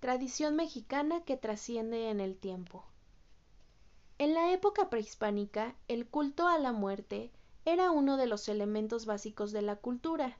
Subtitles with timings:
[0.00, 2.86] Tradición mexicana que trasciende en el tiempo.
[4.16, 7.30] En la época prehispánica, el culto a la muerte
[7.66, 10.38] era uno de los elementos básicos de la cultura.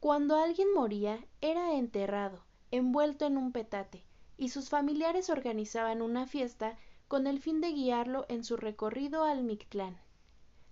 [0.00, 4.06] Cuando alguien moría, era enterrado, envuelto en un petate,
[4.38, 9.42] y sus familiares organizaban una fiesta con el fin de guiarlo en su recorrido al
[9.44, 9.98] Mictlán.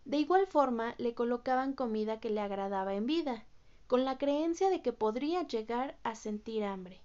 [0.07, 3.45] De igual forma, le colocaban comida que le agradaba en vida,
[3.87, 7.03] con la creencia de que podría llegar a sentir hambre.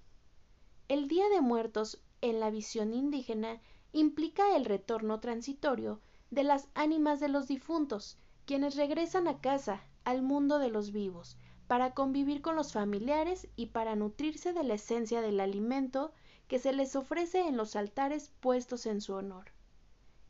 [0.92, 3.62] El Día de Muertos, en la visión indígena,
[3.94, 10.22] implica el retorno transitorio de las ánimas de los difuntos, quienes regresan a casa, al
[10.22, 15.22] mundo de los vivos, para convivir con los familiares y para nutrirse de la esencia
[15.22, 16.12] del alimento
[16.50, 19.54] que se les ofrece en los altares puestos en su honor.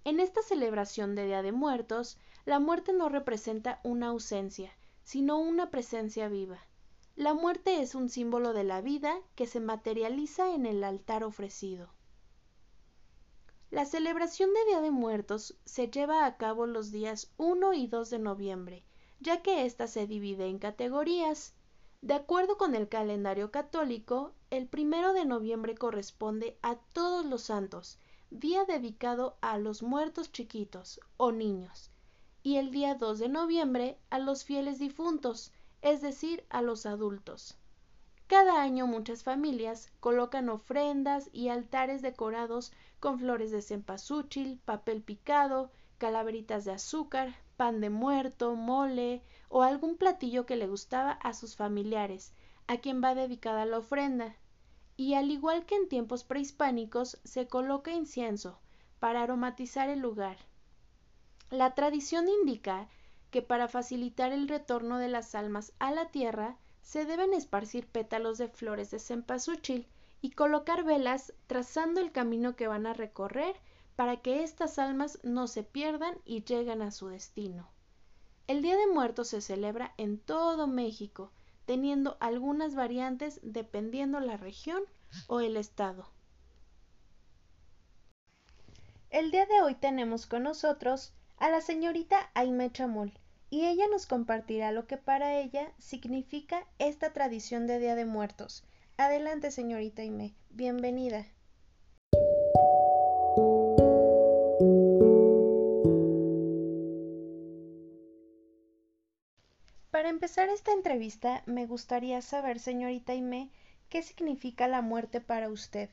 [0.03, 5.71] En esta celebración de Día de Muertos, la muerte no representa una ausencia, sino una
[5.71, 6.59] presencia viva.
[7.21, 11.87] La muerte es un símbolo de la vida que se materializa en el altar ofrecido.
[13.69, 18.09] La celebración de Día de Muertos se lleva a cabo los días 1 y 2
[18.09, 18.83] de noviembre,
[19.19, 21.53] ya que ésta se divide en categorías.
[22.01, 27.99] De acuerdo con el calendario católico, el primero de noviembre corresponde a todos los santos,
[28.31, 31.91] día dedicado a los muertos chiquitos o niños,
[32.41, 37.57] y el día 2 de noviembre a los fieles difuntos, es decir, a los adultos.
[38.27, 45.71] Cada año muchas familias colocan ofrendas y altares decorados con flores de cempasúchil, papel picado,
[45.97, 51.55] calaveritas de azúcar, pan de muerto, mole o algún platillo que le gustaba a sus
[51.55, 52.33] familiares,
[52.67, 54.35] a quien va dedicada la ofrenda.
[54.95, 58.59] Y al igual que en tiempos prehispánicos, se coloca incienso
[58.99, 60.37] para aromatizar el lugar.
[61.49, 62.87] La tradición indica
[63.31, 68.37] que para facilitar el retorno de las almas a la tierra, se deben esparcir pétalos
[68.37, 69.87] de flores de cempasúchil
[70.21, 73.55] y colocar velas trazando el camino que van a recorrer
[73.95, 77.69] para que estas almas no se pierdan y lleguen a su destino.
[78.47, 81.31] El Día de Muertos se celebra en todo México,
[81.65, 84.83] teniendo algunas variantes dependiendo la región
[85.27, 86.09] o el estado.
[89.09, 93.13] El día de hoy tenemos con nosotros a la señorita Aime Chamul,
[93.51, 98.63] y ella nos compartirá lo que para ella significa esta tradición de Día de Muertos.
[98.95, 101.27] Adelante, señorita Ime, bienvenida.
[109.91, 113.51] Para empezar esta entrevista, me gustaría saber, señorita Ime,
[113.89, 115.89] qué significa la muerte para usted.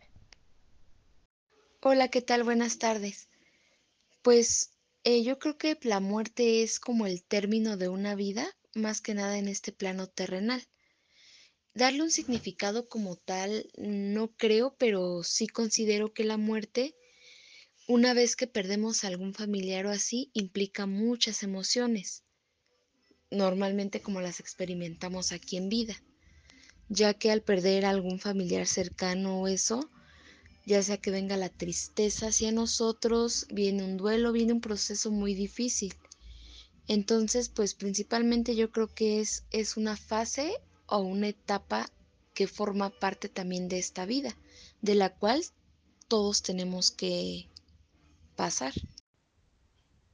[1.82, 2.44] Hola, ¿qué tal?
[2.44, 3.28] Buenas tardes.
[4.22, 9.00] Pues eh, yo creo que la muerte es como el término de una vida, más
[9.00, 10.62] que nada en este plano terrenal.
[11.75, 16.97] Darle un significado como tal, no creo, pero sí considero que la muerte,
[17.87, 22.25] una vez que perdemos a algún familiar o así, implica muchas emociones,
[23.31, 26.03] normalmente como las experimentamos aquí en vida,
[26.88, 29.88] ya que al perder a algún familiar cercano o eso,
[30.69, 35.33] ya sea que venga la tristeza hacia nosotros, viene un duelo, viene un proceso muy
[35.33, 35.95] difícil.
[36.87, 40.53] Entonces, pues principalmente yo creo que es, es una fase
[40.87, 41.89] o una etapa
[42.34, 44.37] que forma parte también de esta vida,
[44.83, 45.43] de la cual
[46.06, 47.49] todos tenemos que
[48.37, 48.75] pasar.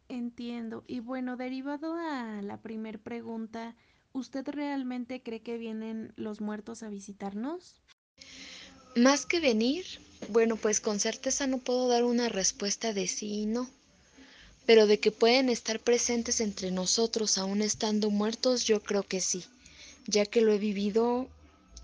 [0.09, 0.85] Entiendo.
[0.87, 3.75] Y bueno, derivado a la primer pregunta,
[4.13, 7.83] ¿usted realmente cree que vienen los muertos a visitarnos?
[8.97, 9.85] Más que venir,
[10.29, 13.69] bueno, pues con certeza no puedo dar una respuesta de sí y no,
[14.67, 19.45] pero de que pueden estar presentes entre nosotros aún estando muertos, yo creo que sí,
[20.07, 21.29] ya que lo he vivido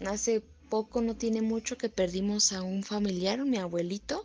[0.06, 4.24] hace poco, no tiene mucho que perdimos a un familiar, mi abuelito,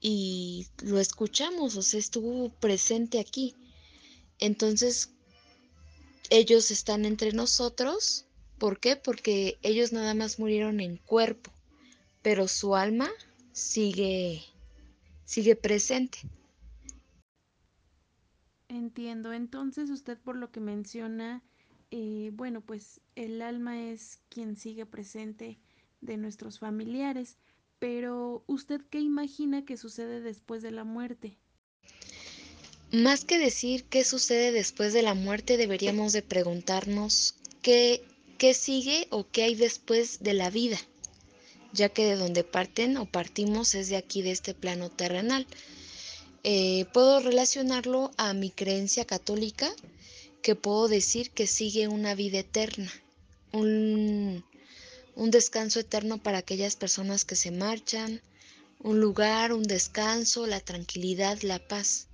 [0.00, 3.56] y lo escuchamos, o sea, estuvo presente aquí.
[4.38, 5.10] Entonces,
[6.30, 8.26] ellos están entre nosotros
[8.58, 8.96] ¿Por qué?
[8.96, 11.50] Porque ellos nada más murieron en cuerpo,
[12.22, 13.08] pero su alma
[13.52, 14.42] sigue,
[15.24, 16.18] sigue presente.
[18.68, 19.32] Entiendo.
[19.32, 21.42] Entonces usted por lo que menciona,
[21.90, 25.58] eh, bueno, pues el alma es quien sigue presente
[26.00, 27.38] de nuestros familiares,
[27.78, 31.38] pero ¿usted qué imagina que sucede después de la muerte?
[32.90, 38.02] Más que decir qué sucede después de la muerte, deberíamos de preguntarnos qué
[38.38, 40.78] qué sigue o qué hay después de la vida,
[41.72, 45.46] ya que de donde parten o partimos es de aquí, de este plano terrenal.
[46.44, 49.70] Eh, puedo relacionarlo a mi creencia católica,
[50.40, 52.90] que puedo decir que sigue una vida eterna,
[53.52, 54.44] un,
[55.16, 58.22] un descanso eterno para aquellas personas que se marchan,
[58.80, 62.06] un lugar, un descanso, la tranquilidad, la paz.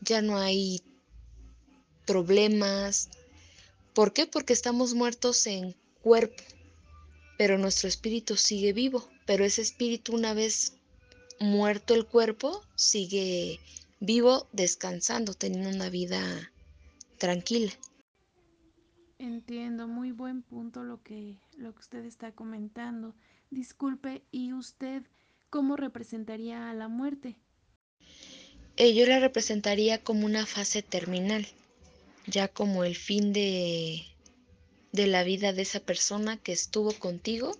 [0.00, 0.80] Ya no hay
[2.06, 3.10] problemas.
[3.96, 4.26] ¿Por qué?
[4.26, 6.42] Porque estamos muertos en cuerpo,
[7.38, 10.74] pero nuestro espíritu sigue vivo, pero ese espíritu una vez
[11.40, 13.58] muerto el cuerpo sigue
[13.98, 16.52] vivo descansando, teniendo una vida
[17.16, 17.72] tranquila.
[19.18, 23.14] Entiendo, muy buen punto lo que, lo que usted está comentando.
[23.48, 25.04] Disculpe, ¿y usted
[25.48, 27.38] cómo representaría a la muerte?
[28.76, 31.46] Eh, yo la representaría como una fase terminal,
[32.26, 34.04] ya como el fin de,
[34.92, 37.56] de la vida de esa persona que estuvo contigo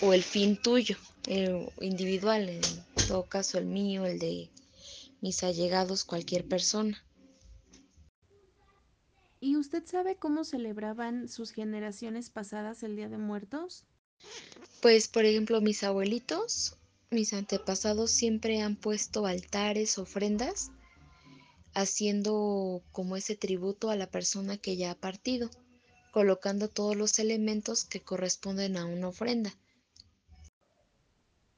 [0.00, 0.96] o el fin tuyo,
[1.26, 2.62] eh, individual, en
[3.08, 4.50] todo caso el mío, el de
[5.20, 7.02] mis allegados, cualquier persona.
[9.40, 13.84] ¿Y usted sabe cómo celebraban sus generaciones pasadas el Día de Muertos?
[14.80, 16.76] Pues, por ejemplo, mis abuelitos,
[17.10, 20.70] mis antepasados siempre han puesto altares, ofrendas,
[21.76, 25.50] haciendo como ese tributo a la persona que ya ha partido,
[26.10, 29.54] colocando todos los elementos que corresponden a una ofrenda.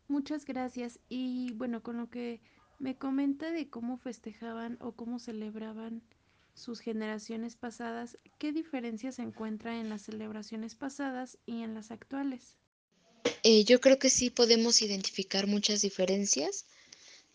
[0.08, 0.98] Muchas gracias.
[1.08, 2.40] Y bueno, con lo que
[2.80, 6.02] me comenta de cómo festejaban o cómo celebraban
[6.54, 12.56] sus generaciones pasadas, ¿qué diferencia se encuentra en las celebraciones pasadas y en las actuales?
[13.44, 16.64] Eh, yo creo que sí podemos identificar muchas diferencias,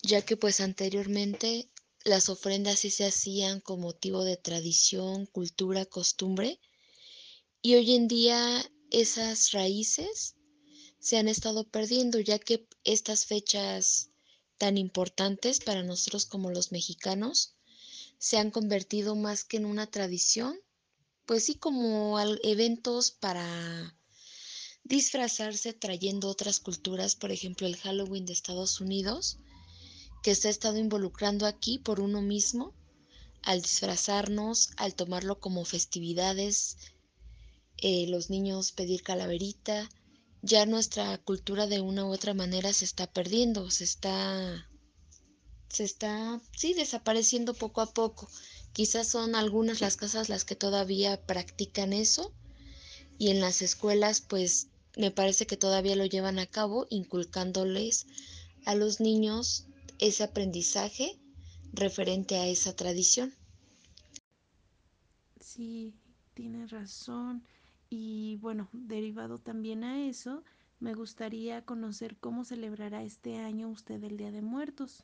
[0.01, 1.69] ya que pues anteriormente
[2.03, 6.59] las ofrendas sí se hacían con motivo de tradición, cultura, costumbre,
[7.61, 10.35] y hoy en día esas raíces
[10.99, 14.09] se han estado perdiendo, ya que estas fechas
[14.57, 17.55] tan importantes para nosotros como los mexicanos
[18.17, 20.57] se han convertido más que en una tradición,
[21.25, 23.97] pues sí como eventos para
[24.83, 29.37] disfrazarse trayendo otras culturas, por ejemplo el Halloween de Estados Unidos,
[30.23, 32.73] que se ha estado involucrando aquí por uno mismo,
[33.43, 36.77] al disfrazarnos, al tomarlo como festividades,
[37.77, 39.89] eh, los niños pedir calaverita,
[40.41, 44.69] ya nuestra cultura de una u otra manera se está perdiendo, se está,
[45.67, 48.29] se está, sí, desapareciendo poco a poco.
[48.71, 52.33] Quizás son algunas las casas las que todavía practican eso
[53.19, 58.07] y en las escuelas pues me parece que todavía lo llevan a cabo inculcándoles
[58.65, 59.65] a los niños
[59.99, 61.17] ese aprendizaje
[61.73, 63.33] referente a esa tradición.
[65.39, 65.93] Sí,
[66.33, 67.43] tiene razón.
[67.89, 70.43] Y bueno, derivado también a eso,
[70.79, 75.03] me gustaría conocer cómo celebrará este año usted el Día de Muertos.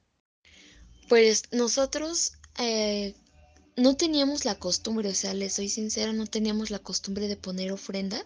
[1.07, 3.15] Pues nosotros eh,
[3.75, 7.71] no teníamos la costumbre, o sea, les soy sincera, no teníamos la costumbre de poner
[7.71, 8.23] ofrenda,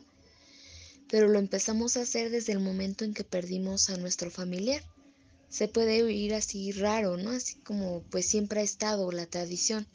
[1.09, 4.83] pero lo empezamos a hacer desde el momento en que perdimos a nuestro familiar.
[5.53, 7.29] Se puede oír así raro, ¿no?
[7.29, 9.87] Así como pues siempre ha estado la tradición.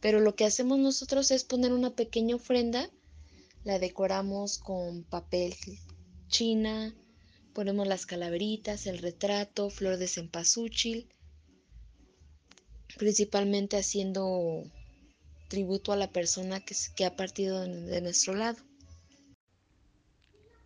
[0.00, 2.90] Pero lo que hacemos nosotros es poner una pequeña ofrenda
[3.64, 5.54] la decoramos con papel
[6.28, 6.94] china,
[7.52, 11.06] ponemos las calaveritas, el retrato, flor de cempasúchil,
[12.96, 14.64] principalmente haciendo
[15.48, 18.58] tributo a la persona que, que ha partido de, nuestro lado.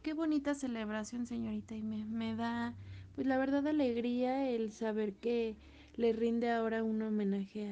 [0.03, 2.73] Qué bonita celebración, señorita, y me, me da,
[3.17, 5.57] pues la verdad, alegría el saber que
[5.97, 7.67] le rinde ahora un homenaje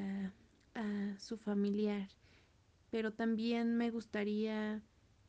[0.74, 2.08] a, su familiar.
[2.90, 4.82] Pero también me gustaría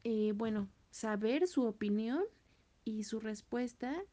[0.03, 2.23] eh, bueno, saber su opinión
[2.83, 4.03] y su respuesta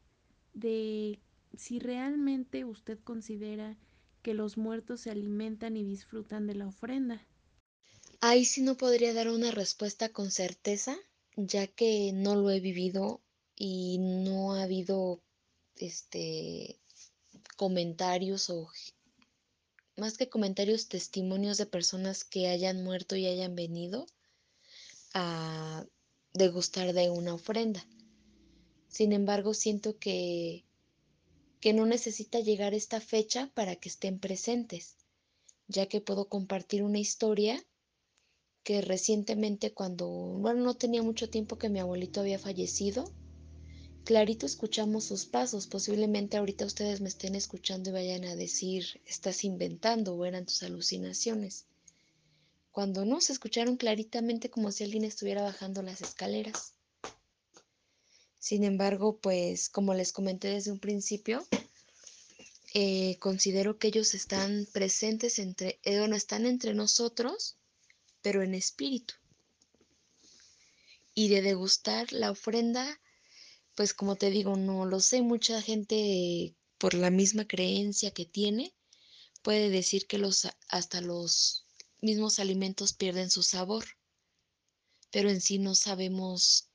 [0.52, 1.20] de
[1.56, 3.78] si realmente usted considera
[4.22, 7.26] que los muertos se alimentan y disfrutan de la ofrenda.
[8.20, 10.96] Ahí sí no podría dar una respuesta con certeza,
[11.36, 13.20] ya que no lo he vivido
[13.56, 15.22] y no ha habido
[15.86, 16.78] este
[17.56, 18.68] comentarios o
[19.96, 24.06] más que comentarios, testimonios de personas que hayan muerto y hayan venido
[25.14, 25.84] a
[26.32, 27.86] degustar de una ofrenda.
[28.88, 30.64] Sin embargo, siento que,
[31.60, 34.96] que no necesita llegar esta fecha para que estén presentes,
[35.68, 37.62] ya que puedo compartir una historia
[38.62, 43.12] que recientemente cuando, bueno, no tenía mucho tiempo que mi abuelito había fallecido,
[44.04, 45.66] clarito escuchamos sus pasos.
[45.66, 50.62] Posiblemente ahorita ustedes me estén escuchando y vayan a decir, estás inventando o eran tus
[50.62, 51.66] alucinaciones
[52.72, 56.72] cuando no se escucharon claritamente como si alguien estuviera bajando las escaleras.
[58.38, 61.46] Sin embargo, pues como les comenté desde un principio,
[62.74, 67.56] eh, considero que ellos están presentes entre, eh, bueno, están entre nosotros,
[68.22, 69.14] pero en espíritu.
[71.14, 72.98] Y de degustar la ofrenda
[73.74, 78.74] Pues como te digo, no lo sé, mucha gente por la misma creencia que tiene
[79.42, 81.66] puede decir que los hasta los
[82.00, 83.84] mismos alimentos pierden su sabor,
[85.10, 86.70] pero en sí no sabemos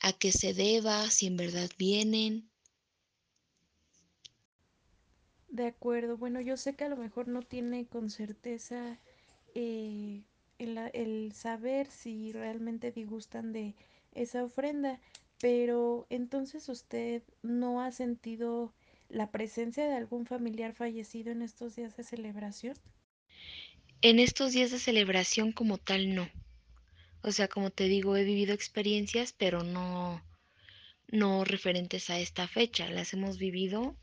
[0.00, 2.50] a qué se deba, si en verdad vienen.
[5.48, 8.98] De acuerdo, bueno, yo sé que a lo mejor no tiene con certeza
[9.54, 10.22] eh,
[10.58, 13.74] el, el saber si realmente disgustan de
[14.12, 15.00] esa ofrenda,
[15.40, 18.72] pero entonces usted no ha sentido
[19.08, 22.74] la presencia de algún familiar fallecido en estos días de celebración.
[24.02, 26.28] En estos días de celebración como tal, no.
[27.22, 30.22] O sea, como te digo, he vivido experiencias, pero no,
[31.08, 32.90] no referentes a esta fecha.
[32.90, 33.96] Las hemos vivido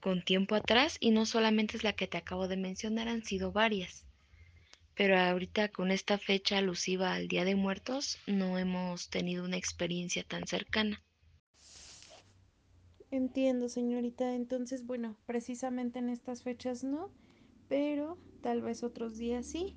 [0.00, 3.52] con tiempo atrás y no solamente es la que te acabo de mencionar, han sido
[3.52, 4.04] varias.
[4.94, 10.24] Pero ahorita con esta fecha alusiva al Día de Muertos no hemos tenido una experiencia
[10.24, 11.02] tan cercana.
[13.10, 14.34] Entiendo, señorita.
[14.34, 17.10] Entonces, bueno, precisamente en estas fechas no,
[17.68, 19.76] pero tal vez otros días sí.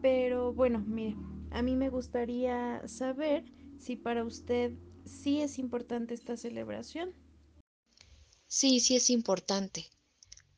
[0.00, 1.16] Pero bueno, mire,
[1.50, 3.44] a mí me gustaría saber
[3.78, 4.72] si para usted
[5.04, 7.10] sí es importante esta celebración.
[8.46, 9.90] Sí, sí es importante,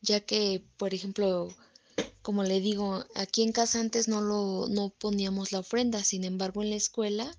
[0.03, 1.49] ya que, por ejemplo,
[2.25, 6.63] como le digo, aquí en casa antes no lo no poníamos la ofrenda, sin embargo,
[6.63, 7.37] en la escuela,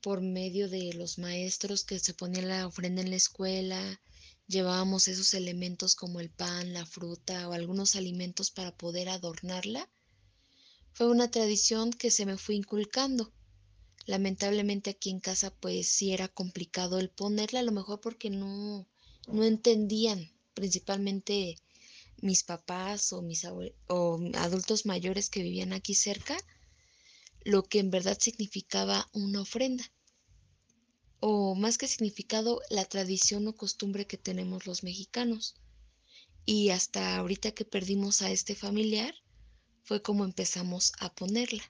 [0.00, 4.00] por medio de los maestros que se ponían la ofrenda en la escuela,
[4.46, 9.90] llevábamos esos elementos como el pan, la fruta o algunos alimentos para poder adornarla.
[10.92, 13.32] Fue una tradición que se me fue inculcando.
[14.06, 18.86] Lamentablemente aquí en casa pues sí era complicado el ponerla, a lo mejor porque no,
[19.26, 21.56] no entendían, principalmente
[22.22, 26.36] mis papás o mis o adultos mayores que vivían aquí cerca,
[27.44, 29.84] lo que en verdad significaba una ofrenda.
[31.20, 35.54] O más que significado, la tradición o costumbre que tenemos los mexicanos.
[36.44, 39.14] Y hasta ahorita que perdimos a este familiar,
[39.84, 41.62] fue como empezamos a ponerla.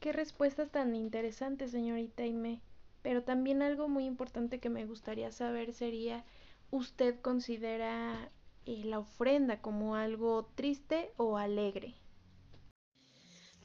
[0.00, 2.60] Qué respuesta tan interesante, señorita Aime.
[3.02, 6.24] Pero también algo muy importante que me gustaría saber sería,
[6.70, 8.30] ¿usted considera
[8.66, 11.94] eh, la ofrenda como algo triste o alegre?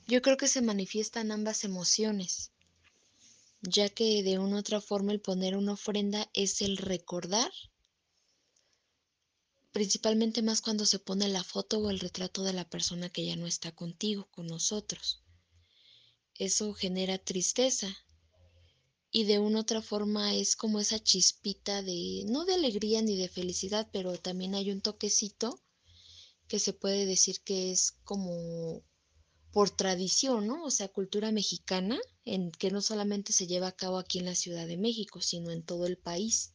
[0.07, 2.51] Yo creo que se manifiestan ambas emociones,
[3.61, 7.51] ya que de una u otra forma el poner una ofrenda es el recordar,
[9.71, 13.35] principalmente más cuando se pone la foto o el retrato de la persona que ya
[13.35, 15.21] no está contigo, con nosotros.
[16.33, 17.95] Eso genera tristeza,
[19.11, 23.29] y de una otra forma es como esa chispita de, no de alegría ni de
[23.29, 25.59] felicidad, pero también hay un toquecito
[26.47, 28.83] que se puede decir que es como
[29.51, 30.63] por tradición, ¿no?
[30.63, 34.35] O sea, cultura mexicana, en que no solamente se lleva a cabo aquí en la
[34.35, 36.53] Ciudad de México, sino en todo el país,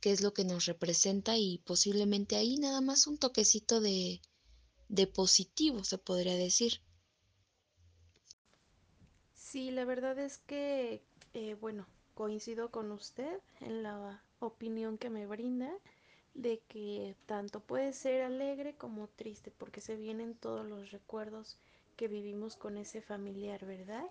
[0.00, 4.20] que es lo que nos representa y posiblemente ahí nada más un toquecito de,
[4.88, 6.82] de positivo, se podría decir.
[9.34, 11.02] Sí, la verdad es que,
[11.34, 15.72] eh, bueno, coincido con usted en la opinión que me brinda
[16.34, 21.58] de que tanto puede ser alegre como triste, porque se vienen todos los recuerdos
[21.96, 24.04] que vivimos con ese familiar, ¿verdad?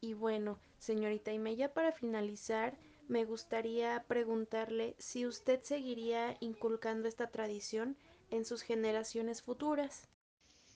[0.00, 7.28] Y bueno, señorita Ime, ya para finalizar, me gustaría preguntarle si usted seguiría inculcando esta
[7.30, 7.96] tradición
[8.30, 10.08] en sus generaciones futuras.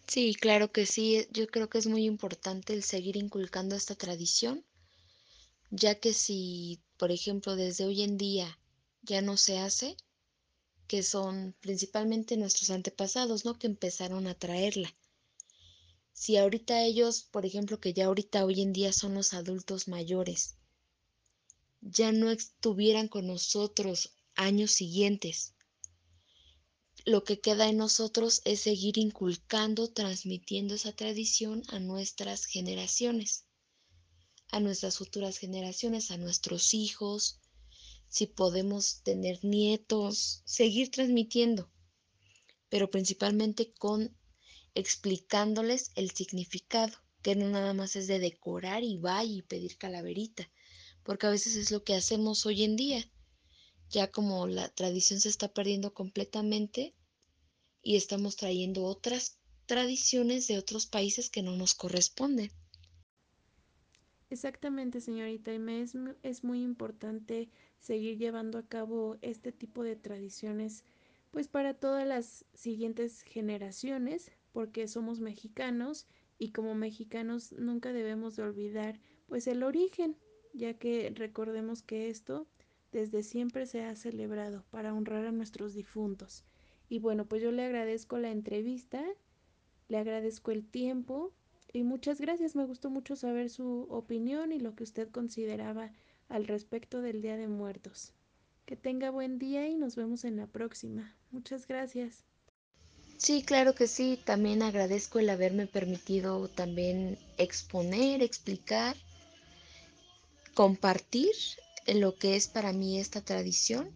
[0.07, 1.27] Sí, claro que sí.
[1.33, 4.65] Yo creo que es muy importante el seguir inculcando esta tradición,
[5.71, 8.59] ya que si, por ejemplo, desde hoy en día
[9.03, 9.97] ya no se hace,
[10.87, 13.59] que son principalmente nuestros antepasados, ¿no?
[13.59, 14.95] Que empezaron a traerla.
[16.13, 20.57] Si ahorita ellos, por ejemplo, que ya ahorita hoy en día son los adultos mayores,
[21.81, 25.55] ya no estuvieran con nosotros años siguientes,
[27.07, 33.47] lo que queda en nosotros es seguir inculcando, transmitiendo esa tradición a nuestras generaciones,
[34.53, 37.41] a nuestras futuras generaciones, a nuestros hijos,
[38.09, 41.71] si podemos tener nietos, seguir transmitiendo,
[42.69, 44.17] pero principalmente con
[44.75, 50.51] explicándoles el significado, que no nada más es de decorar y va y pedir calaverita,
[51.03, 53.11] porque a veces es lo que hacemos hoy en día
[53.91, 56.95] ya como la tradición se está perdiendo completamente
[57.83, 62.53] y estamos trayendo otras tradiciones de otros países que no nos corresponden.
[64.31, 69.97] Exactamente, señorita, y me es, es muy importante seguir llevando a cabo este tipo de
[69.97, 70.85] tradiciones,
[71.33, 76.07] pues para todas las siguientes generaciones, porque somos mexicanos
[76.39, 80.17] y como mexicanos nunca debemos de olvidar pues el origen
[80.53, 82.49] ya que recordemos que esto
[82.93, 86.45] desde siempre se ha celebrado para honrar a nuestros difuntos.
[86.89, 89.05] Y bueno, pues yo le agradezco la entrevista,
[89.89, 91.33] le agradezco el tiempo
[91.73, 92.57] y muchas gracias.
[92.57, 95.93] Me gustó mucho saber su opinión y lo que usted consideraba
[96.29, 98.13] al respecto del Día de Muertos.
[98.67, 101.17] Que tenga buen día y nos vemos en la próxima.
[101.31, 102.25] Muchas gracias.
[103.19, 104.19] Sí, claro que sí.
[104.25, 108.97] También agradezco el haberme permitido también exponer, explicar,
[110.55, 111.33] compartir
[111.87, 113.91] lo que es para mí esta tradición,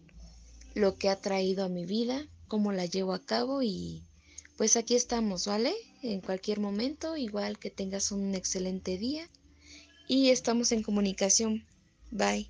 [0.73, 4.03] lo que ha traído a mi vida, cómo la llevo a cabo y
[4.57, 5.73] pues aquí estamos, ¿vale?
[6.07, 9.27] En cualquier momento, igual que tengas un excelente día
[10.07, 11.65] y estamos en comunicación.
[12.11, 12.47] Bye.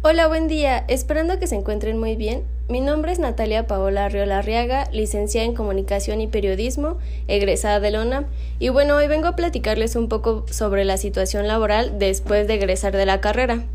[0.00, 0.86] Hola, buen día.
[0.88, 2.44] Esperando que se encuentren muy bien.
[2.70, 6.96] Mi nombre es Natalia Paola Arriola Arriaga, licenciada en Comunicación y Periodismo,
[7.28, 8.26] egresada de Lona.
[8.58, 12.96] Y bueno, hoy vengo a platicarles un poco sobre la situación laboral después de egresar
[12.96, 13.66] de la carrera.